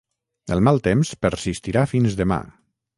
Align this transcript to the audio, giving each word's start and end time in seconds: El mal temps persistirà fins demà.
El 0.55 0.63
mal 0.69 0.81
temps 0.89 1.13
persistirà 1.27 1.87
fins 1.95 2.21
demà. 2.25 2.45